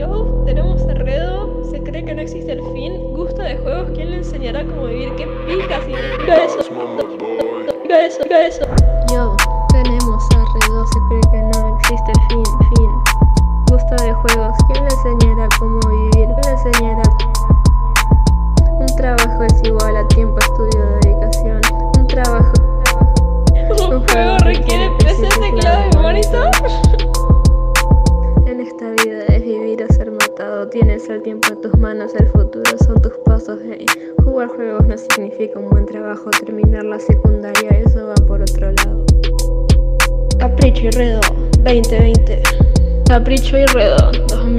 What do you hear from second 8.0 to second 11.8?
eso, eso. Yo, tenemos Redo, se cree que no